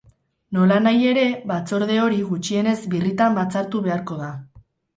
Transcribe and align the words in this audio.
Nolanahi 0.55 1.03
ere, 1.09 1.25
batzorde 1.51 1.99
hori 2.07 2.19
gutxienez 2.31 2.75
birritan 2.97 3.39
batzartu 3.43 3.87
beharko 3.91 4.21
da. 4.27 4.35